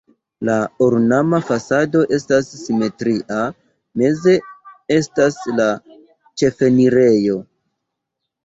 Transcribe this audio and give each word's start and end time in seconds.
La 0.47 0.53
ornama 0.85 1.39
fasado 1.49 2.01
estas 2.17 2.49
simetria, 2.61 3.39
meze 4.03 4.35
estas 4.97 5.39
la 5.61 5.69
ĉefenirejo. 6.43 7.39